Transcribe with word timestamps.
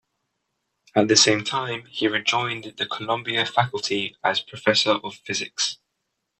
At 0.95 1.09
the 1.09 1.15
same 1.15 1.43
time, 1.43 1.85
he 1.85 2.07
rejoined 2.07 2.63
the 2.79 2.87
Columbia 2.87 3.45
faculty 3.45 4.15
as 4.23 4.39
Professor 4.39 4.93
of 4.93 5.13
Physics. 5.17 5.77